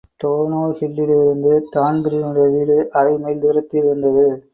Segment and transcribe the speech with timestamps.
[0.21, 4.25] டோனோஹில்லிருந்து தான்பிரீனுடைய வீடு அரை மையில் தூரத்தி இருந்தது.